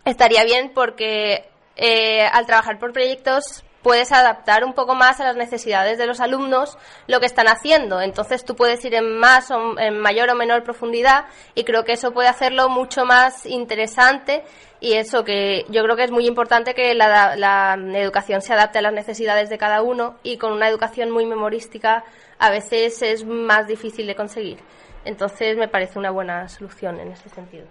[0.03, 5.35] estaría bien porque eh, al trabajar por proyectos puedes adaptar un poco más a las
[5.35, 8.01] necesidades de los alumnos lo que están haciendo.
[8.01, 11.93] Entonces tú puedes ir en más o en mayor o menor profundidad y creo que
[11.93, 14.43] eso puede hacerlo mucho más interesante
[14.79, 18.79] y eso que yo creo que es muy importante que la, la educación se adapte
[18.79, 22.03] a las necesidades de cada uno y con una educación muy memorística
[22.39, 24.57] a veces es más difícil de conseguir.
[25.05, 27.65] Entonces me parece una buena solución en ese sentido.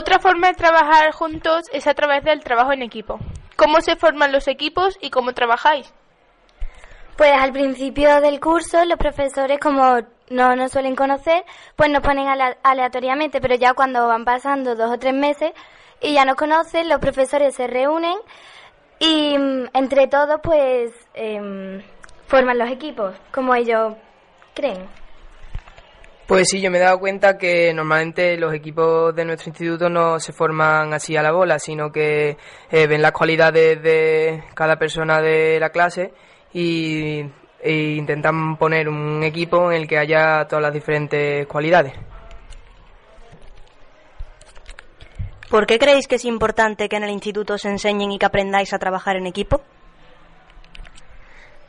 [0.00, 3.18] Otra forma de trabajar juntos es a través del trabajo en equipo.
[3.54, 5.92] ¿Cómo se forman los equipos y cómo trabajáis?
[7.18, 9.98] Pues al principio del curso los profesores como
[10.30, 11.44] no nos suelen conocer,
[11.76, 12.28] pues nos ponen
[12.62, 15.52] aleatoriamente, pero ya cuando van pasando dos o tres meses
[16.00, 18.16] y ya nos conocen, los profesores se reúnen
[19.00, 21.82] y mm, entre todos pues em,
[22.26, 23.96] forman los equipos como ellos
[24.54, 24.99] creen.
[26.30, 30.20] Pues sí, yo me he dado cuenta que normalmente los equipos de nuestro instituto no
[30.20, 32.36] se forman así a la bola, sino que
[32.70, 36.14] eh, ven las cualidades de cada persona de la clase
[36.52, 37.24] y,
[37.60, 41.94] e intentan poner un equipo en el que haya todas las diferentes cualidades.
[45.50, 48.72] ¿Por qué creéis que es importante que en el instituto os enseñen y que aprendáis
[48.72, 49.62] a trabajar en equipo?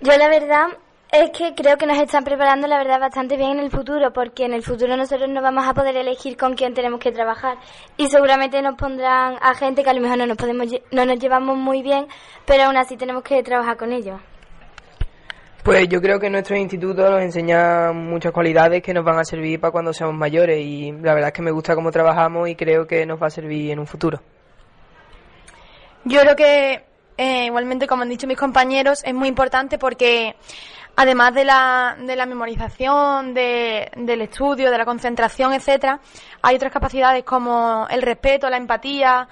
[0.01, 0.67] Yo la verdad
[1.11, 4.45] es que creo que nos están preparando, la verdad, bastante bien en el futuro, porque
[4.45, 7.57] en el futuro nosotros no vamos a poder elegir con quién tenemos que trabajar.
[7.97, 11.19] Y seguramente nos pondrán a gente que a lo mejor no nos, podemos, no nos
[11.19, 12.07] llevamos muy bien,
[12.45, 14.21] pero aún así tenemos que trabajar con ellos.
[15.63, 19.59] Pues yo creo que nuestro instituto nos enseña muchas cualidades que nos van a servir
[19.59, 22.87] para cuando seamos mayores y la verdad es que me gusta cómo trabajamos y creo
[22.87, 24.21] que nos va a servir en un futuro.
[26.03, 26.83] Yo creo que
[27.17, 30.35] eh, igualmente, como han dicho mis compañeros, es muy importante porque
[30.95, 35.99] además de la, de la memorización, de, del estudio, de la concentración, etcétera,
[36.41, 39.27] hay otras capacidades como el respeto, la empatía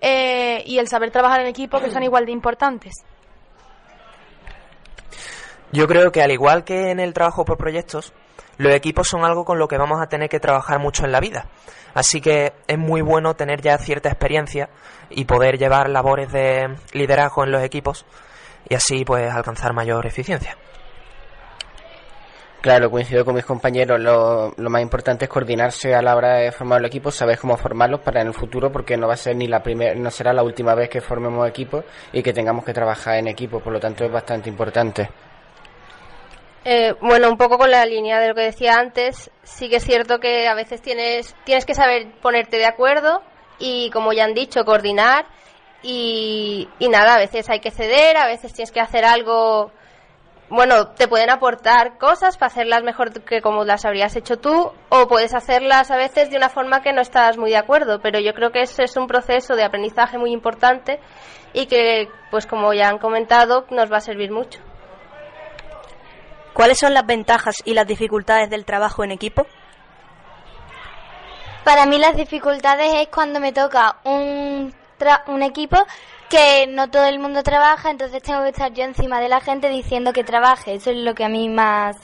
[0.00, 3.04] eh, y el saber trabajar en equipo que son igual de importantes.
[5.72, 8.12] Yo creo que al igual que en el trabajo por proyectos,
[8.56, 11.20] los equipos son algo con lo que vamos a tener que trabajar mucho en la
[11.20, 11.46] vida.
[11.94, 14.68] Así que es muy bueno tener ya cierta experiencia
[15.10, 18.04] y poder llevar labores de liderazgo en los equipos
[18.68, 20.56] y así pues alcanzar mayor eficiencia.
[22.60, 23.98] Claro, coincido con mis compañeros.
[23.98, 27.56] Lo, lo, más importante es coordinarse a la hora de formar los equipos, saber cómo
[27.56, 30.34] formarlos para en el futuro, porque no va a ser ni la primera, no será
[30.34, 33.60] la última vez que formemos equipos y que tengamos que trabajar en equipo.
[33.60, 35.08] Por lo tanto, es bastante importante.
[36.66, 39.84] Eh, bueno, un poco con la línea de lo que decía antes, sí que es
[39.84, 43.22] cierto que a veces tienes, tienes que saber ponerte de acuerdo
[43.58, 45.24] y, como ya han dicho, coordinar.
[45.82, 49.72] Y, y nada, a veces hay que ceder, a veces tienes que hacer algo
[50.50, 55.06] bueno, te pueden aportar cosas para hacerlas mejor que como las habrías hecho tú, o
[55.06, 58.34] puedes hacerlas a veces de una forma que no estás muy de acuerdo, pero yo
[58.34, 60.98] creo que ese es un proceso de aprendizaje muy importante
[61.52, 64.60] y que, pues como ya han comentado, nos va a servir mucho.
[66.52, 69.46] ¿Cuáles son las ventajas y las dificultades del trabajo en equipo?
[71.62, 74.74] Para mí las dificultades es cuando me toca un,
[75.28, 75.76] un equipo
[76.30, 79.68] que no todo el mundo trabaja, entonces tengo que estar yo encima de la gente
[79.68, 80.74] diciendo que trabaje.
[80.74, 81.96] Eso es lo que a mí más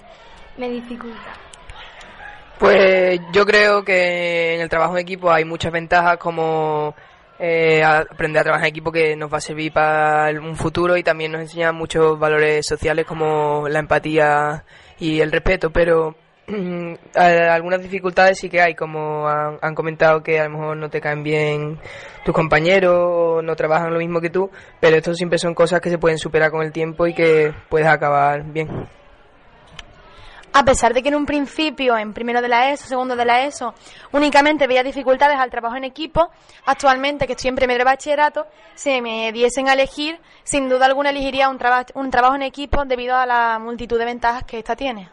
[0.59, 1.33] me dificulta.
[2.59, 6.95] Pues yo creo que en el trabajo en equipo hay muchas ventajas como
[7.39, 11.03] eh, aprender a trabajar en equipo que nos va a servir para un futuro y
[11.03, 14.65] también nos enseña muchos valores sociales como la empatía
[14.99, 16.17] y el respeto, pero
[17.15, 21.23] algunas dificultades sí que hay, como han, comentado que a lo mejor no te caen
[21.23, 21.79] bien
[22.25, 25.99] tus compañeros no trabajan lo mismo que tú, pero esto siempre son cosas que se
[25.99, 28.69] pueden superar con el tiempo y que puedes acabar bien.
[30.53, 33.45] A pesar de que en un principio, en primero de la ESO, segundo de la
[33.45, 33.75] ESO,
[34.13, 36.31] únicamente veía dificultades al trabajo en equipo,
[36.65, 41.51] actualmente que estoy en primer bachillerato, si me diesen a elegir, sin duda alguna elegiría
[41.51, 41.59] un,
[41.95, 45.11] un trabajo en equipo debido a la multitud de ventajas que esta tiene.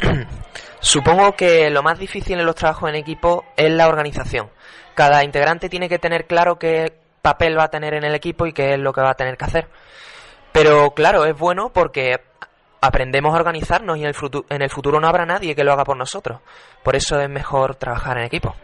[0.80, 4.50] Supongo que lo más difícil en los trabajos en equipo es la organización.
[4.94, 8.52] Cada integrante tiene que tener claro qué papel va a tener en el equipo y
[8.52, 9.68] qué es lo que va a tener que hacer.
[10.52, 12.20] Pero claro, es bueno porque
[12.80, 15.72] aprendemos a organizarnos y en el, futuro, en el futuro no habrá nadie que lo
[15.72, 16.40] haga por nosotros.
[16.82, 18.54] Por eso es mejor trabajar en equipo.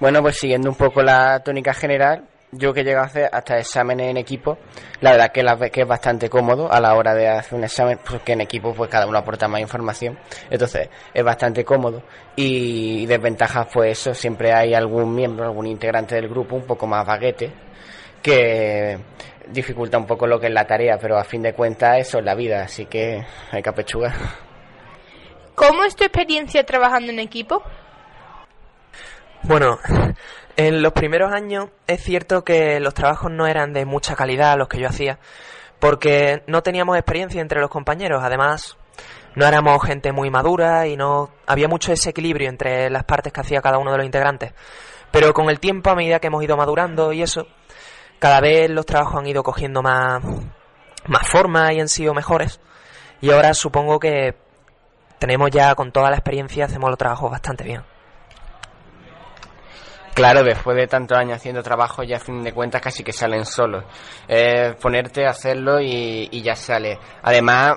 [0.00, 4.10] Bueno, pues siguiendo un poco la tónica general, yo que llego a hacer hasta exámenes
[4.10, 4.58] en equipo,
[5.00, 7.98] la verdad que, la, que es bastante cómodo a la hora de hacer un examen,
[8.08, 10.18] porque en equipo pues cada uno aporta más información,
[10.50, 12.02] entonces es bastante cómodo
[12.36, 17.06] y desventajas pues eso, siempre hay algún miembro, algún integrante del grupo un poco más
[17.06, 17.52] baguete
[18.22, 18.98] que
[19.48, 22.24] dificulta un poco lo que es la tarea, pero a fin de cuentas eso es
[22.24, 24.12] la vida, así que hay que apechugar.
[25.54, 27.62] ¿Cómo es tu experiencia trabajando en equipo?
[29.42, 29.78] Bueno,
[30.56, 34.68] en los primeros años es cierto que los trabajos no eran de mucha calidad los
[34.68, 35.18] que yo hacía,
[35.78, 38.76] porque no teníamos experiencia entre los compañeros, además
[39.34, 43.62] no éramos gente muy madura y no había mucho desequilibrio entre las partes que hacía
[43.62, 44.52] cada uno de los integrantes.
[45.10, 47.46] Pero con el tiempo, a medida que hemos ido madurando y eso,
[48.18, 50.22] cada vez los trabajos han ido cogiendo más,
[51.06, 52.60] más forma y han sido mejores.
[53.20, 54.34] Y ahora supongo que
[55.18, 57.82] tenemos ya con toda la experiencia, hacemos los trabajos bastante bien.
[60.18, 63.44] Claro, después de tantos años haciendo trabajo, ya a fin de cuentas casi que salen
[63.44, 63.84] solos.
[64.82, 66.98] Ponerte a hacerlo y, y ya sale.
[67.22, 67.76] Además,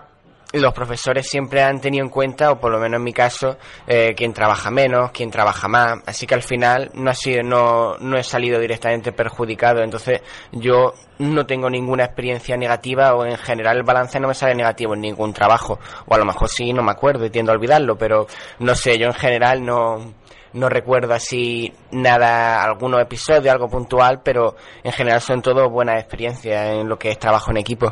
[0.54, 4.16] los profesores siempre han tenido en cuenta, o por lo menos en mi caso, eh,
[4.18, 6.00] quién trabaja menos, quién trabaja más.
[6.08, 9.84] Así que al final no ha sido, no, no he salido directamente perjudicado.
[9.84, 14.56] Entonces yo no tengo ninguna experiencia negativa o en general el balance no me sale
[14.56, 15.80] negativo en ningún trabajo.
[16.08, 18.26] O a lo mejor sí, no me acuerdo y tiendo a olvidarlo, pero
[18.58, 20.16] no sé, yo en general no,
[20.54, 26.70] no recuerdo así nada, algunos episodios, algo puntual, pero en general son todo buenas experiencias
[26.70, 27.90] en lo que es trabajo en equipo.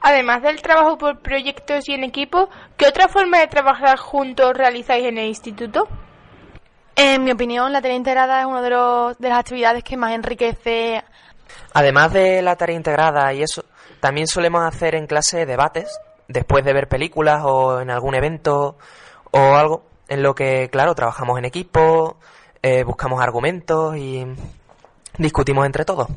[0.00, 5.06] Además del trabajo por proyectos y en equipo, ¿qué otra forma de trabajar juntos realizáis
[5.06, 5.88] en el instituto?
[6.94, 10.12] En mi opinión, la tarea integrada es una de, los, de las actividades que más
[10.12, 11.02] enriquece.
[11.74, 13.64] Además de la tarea integrada y eso,
[14.00, 18.76] también solemos hacer en clase debates, después de ver películas o en algún evento
[19.30, 22.16] o algo, en lo que, claro, trabajamos en equipo,
[22.62, 24.26] eh, buscamos argumentos y
[25.18, 26.08] discutimos entre todos.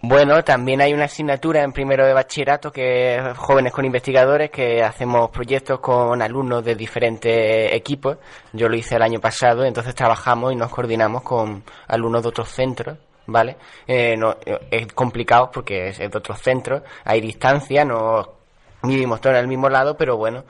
[0.00, 4.80] Bueno, también hay una asignatura en primero de bachillerato que es jóvenes con investigadores que
[4.80, 8.18] hacemos proyectos con alumnos de diferentes equipos.
[8.52, 12.48] Yo lo hice el año pasado, entonces trabajamos y nos coordinamos con alumnos de otros
[12.48, 13.56] centros, ¿vale?
[13.88, 14.36] Eh, no,
[14.70, 18.37] es complicado porque es de otros centros, hay distancia, no
[18.82, 20.44] vivimos todos en el mismo lado, pero bueno,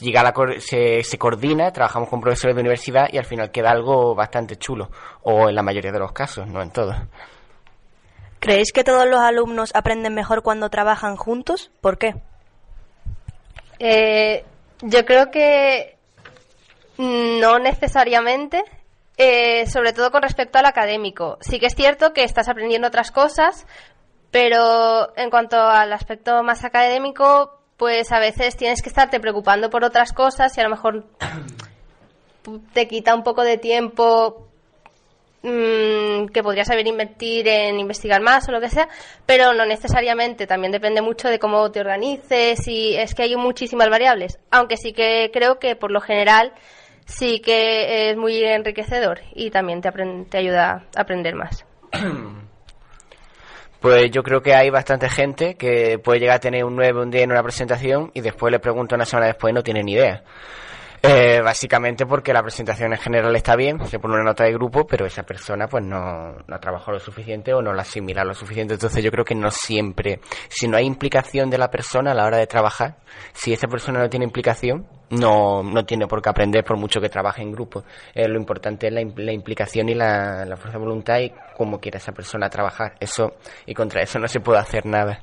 [0.00, 4.14] llega la, se, se coordina, trabajamos con profesores de universidad y al final queda algo
[4.14, 4.90] bastante chulo,
[5.22, 6.96] o en la mayoría de los casos, no en todos.
[8.38, 11.70] ¿Creéis que todos los alumnos aprenden mejor cuando trabajan juntos?
[11.80, 12.14] ¿Por qué?
[13.78, 14.44] Eh,
[14.82, 15.98] yo creo que
[16.96, 18.62] no necesariamente,
[19.18, 21.38] eh, sobre todo con respecto al académico.
[21.40, 23.66] Sí que es cierto que estás aprendiendo otras cosas,
[24.30, 29.82] pero en cuanto al aspecto más académico, pues a veces tienes que estarte preocupando por
[29.82, 31.06] otras cosas y a lo mejor
[32.72, 34.46] te quita un poco de tiempo
[35.42, 38.90] Mm, que podrías saber invertir en investigar más o lo que sea,
[39.24, 43.88] pero no necesariamente, también depende mucho de cómo te organices y es que hay muchísimas
[43.88, 46.52] variables, aunque sí que creo que por lo general
[47.06, 49.90] sí que es muy enriquecedor y también te,
[50.28, 51.64] te ayuda a aprender más.
[53.80, 57.10] Pues yo creo que hay bastante gente que puede llegar a tener un 9 un
[57.10, 59.92] día en una presentación y después le pregunto una semana después y no tiene ni
[59.92, 60.22] idea.
[61.02, 64.86] Eh, básicamente porque la presentación en general está bien, se pone una nota de grupo,
[64.86, 68.74] pero esa persona pues no, no trabajado lo suficiente o no la asimila lo suficiente.
[68.74, 72.26] Entonces yo creo que no siempre, si no hay implicación de la persona a la
[72.26, 72.98] hora de trabajar,
[73.32, 77.08] si esa persona no tiene implicación, no, no tiene por qué aprender por mucho que
[77.08, 77.84] trabaje en grupo.
[78.14, 82.12] Eh, lo importante es la, implicación y la, fuerza de voluntad y cómo quiera esa
[82.12, 82.94] persona trabajar.
[83.00, 83.34] Eso,
[83.66, 85.22] y contra eso no se puede hacer nada.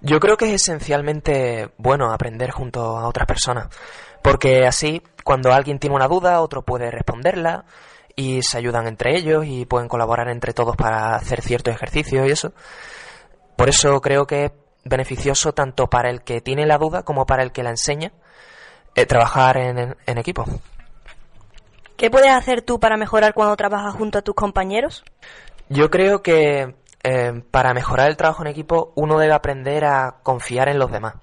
[0.00, 3.68] Yo creo que es esencialmente bueno aprender junto a otras personas,
[4.22, 7.64] porque así cuando alguien tiene una duda, otro puede responderla
[8.14, 12.30] y se ayudan entre ellos y pueden colaborar entre todos para hacer ciertos ejercicios y
[12.30, 12.52] eso.
[13.56, 14.52] Por eso creo que
[14.84, 18.12] beneficioso tanto para el que tiene la duda como para el que la enseña
[18.94, 20.44] eh, trabajar en, en equipo.
[21.96, 25.04] ¿Qué puedes hacer tú para mejorar cuando trabajas junto a tus compañeros?
[25.68, 30.68] Yo creo que eh, para mejorar el trabajo en equipo uno debe aprender a confiar
[30.68, 31.14] en los demás.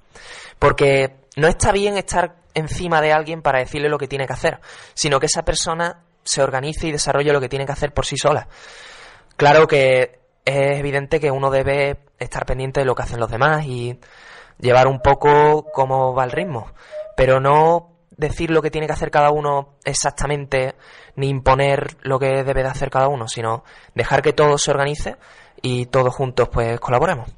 [0.59, 4.59] Porque no está bien estar encima de alguien para decirle lo que tiene que hacer,
[4.93, 8.15] sino que esa persona se organice y desarrolle lo que tiene que hacer por sí
[8.15, 8.47] sola.
[9.37, 13.65] Claro que es evidente que uno debe estar pendiente de lo que hacen los demás
[13.65, 13.99] y
[14.59, 16.71] llevar un poco cómo va el ritmo,
[17.15, 20.75] pero no decir lo que tiene que hacer cada uno exactamente
[21.15, 23.63] ni imponer lo que debe de hacer cada uno, sino
[23.95, 25.17] dejar que todo se organice
[25.61, 27.29] y todos juntos pues colaboremos.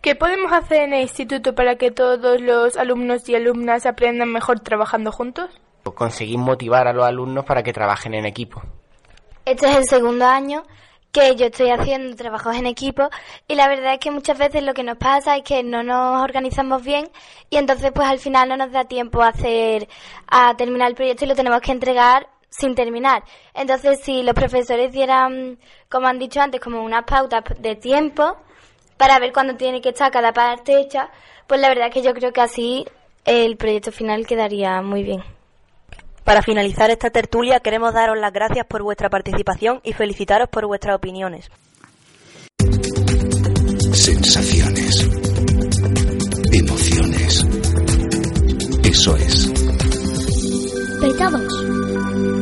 [0.00, 4.60] ¿Qué podemos hacer en el instituto para que todos los alumnos y alumnas aprendan mejor
[4.60, 5.50] trabajando juntos?
[5.84, 8.62] Conseguir motivar a los alumnos para que trabajen en equipo.
[9.44, 10.62] Este es el segundo año
[11.12, 13.10] que yo estoy haciendo trabajos en equipo
[13.46, 16.22] y la verdad es que muchas veces lo que nos pasa es que no nos
[16.22, 17.10] organizamos bien
[17.50, 19.88] y entonces pues al final no nos da tiempo a hacer
[20.26, 23.24] a terminar el proyecto y lo tenemos que entregar sin terminar.
[23.52, 25.58] Entonces si los profesores dieran,
[25.90, 28.38] como han dicho antes, como unas pautas de tiempo
[28.96, 31.10] para ver cuándo tiene que estar cada parte hecha,
[31.46, 32.86] pues la verdad es que yo creo que así
[33.26, 35.22] el proyecto final quedaría muy bien.
[36.24, 40.96] Para finalizar esta tertulia queremos daros las gracias por vuestra participación y felicitaros por vuestras
[40.96, 41.50] opiniones.
[43.92, 45.08] Sensaciones.
[46.52, 47.46] Emociones.
[48.84, 49.52] Eso es.
[51.00, 52.41] Petados.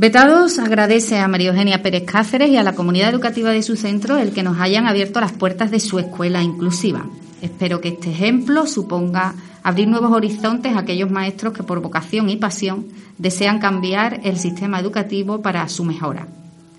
[0.00, 4.16] Vetados agradece a María Eugenia Pérez Cáceres y a la comunidad educativa de su centro
[4.16, 7.04] el que nos hayan abierto las puertas de su escuela inclusiva.
[7.42, 12.38] Espero que este ejemplo suponga abrir nuevos horizontes a aquellos maestros que por vocación y
[12.38, 12.86] pasión
[13.18, 16.28] desean cambiar el sistema educativo para su mejora.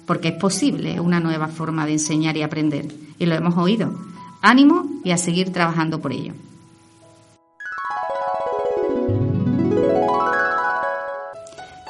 [0.08, 2.88] Porque es posible una nueva forma de enseñar y aprender.
[3.20, 3.94] Y lo hemos oído.
[4.42, 6.34] Ánimo y a seguir trabajando por ello.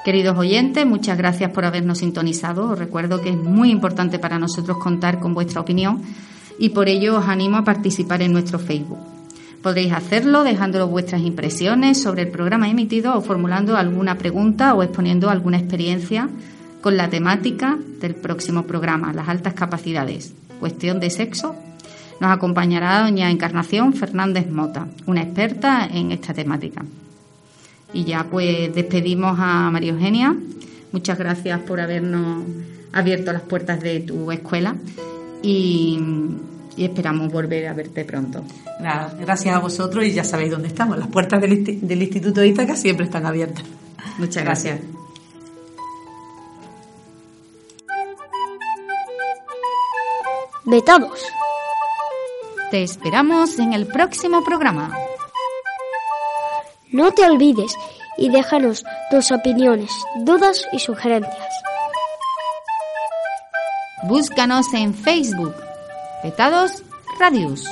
[0.04, 2.72] Queridos oyentes, muchas gracias por habernos sintonizado.
[2.72, 6.02] Os recuerdo que es muy importante para nosotros contar con vuestra opinión
[6.58, 8.98] y por ello os animo a participar en nuestro Facebook.
[9.62, 15.30] Podréis hacerlo dejando vuestras impresiones sobre el programa emitido o formulando alguna pregunta o exponiendo
[15.30, 16.30] alguna experiencia
[16.82, 20.34] con la temática del próximo programa, las altas capacidades.
[20.60, 21.56] Cuestión de sexo.
[22.20, 26.84] Nos acompañará doña Encarnación Fernández Mota, una experta en esta temática.
[27.94, 30.36] Y ya pues despedimos a María Eugenia.
[30.92, 32.44] Muchas gracias por habernos
[32.94, 34.76] abierto las puertas de tu escuela
[35.42, 36.00] y,
[36.78, 38.44] esperamos volver a verte pronto.
[39.20, 40.98] gracias a vosotros y ya sabéis dónde estamos.
[40.98, 43.64] Las puertas del, Instituto de Ítaca siempre están abiertas.
[44.18, 44.80] Muchas gracias.
[50.66, 51.20] Vetados.
[52.72, 54.92] Te esperamos en el próximo programa.
[56.92, 57.74] No te olvides
[58.18, 59.92] y déjanos tus opiniones,
[60.26, 61.54] dudas y sugerencias.
[64.04, 65.56] Búscanos en Facebook,
[66.22, 66.84] Petados
[67.18, 67.66] Radius.